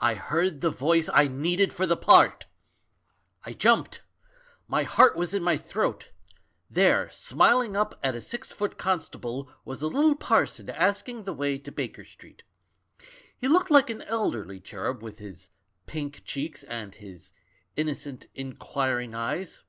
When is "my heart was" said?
4.68-5.34